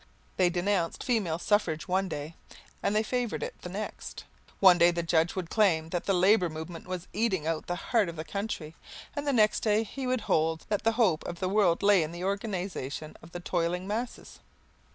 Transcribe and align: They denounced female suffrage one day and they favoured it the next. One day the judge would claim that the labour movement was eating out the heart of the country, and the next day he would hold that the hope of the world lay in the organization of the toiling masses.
They 0.37 0.49
denounced 0.49 1.03
female 1.03 1.37
suffrage 1.37 1.87
one 1.87 2.09
day 2.09 2.33
and 2.81 2.95
they 2.95 3.03
favoured 3.03 3.43
it 3.43 3.61
the 3.61 3.69
next. 3.69 4.23
One 4.59 4.79
day 4.79 4.89
the 4.89 5.03
judge 5.03 5.35
would 5.35 5.51
claim 5.51 5.89
that 5.89 6.05
the 6.05 6.13
labour 6.15 6.49
movement 6.49 6.87
was 6.87 7.07
eating 7.13 7.45
out 7.45 7.67
the 7.67 7.75
heart 7.75 8.09
of 8.09 8.15
the 8.15 8.23
country, 8.25 8.73
and 9.15 9.27
the 9.27 9.31
next 9.31 9.59
day 9.59 9.83
he 9.83 10.07
would 10.07 10.21
hold 10.21 10.65
that 10.69 10.83
the 10.83 10.93
hope 10.93 11.23
of 11.25 11.39
the 11.39 11.47
world 11.49 11.83
lay 11.83 12.01
in 12.01 12.13
the 12.13 12.23
organization 12.23 13.15
of 13.21 13.31
the 13.31 13.39
toiling 13.39 13.85
masses. 13.85 14.39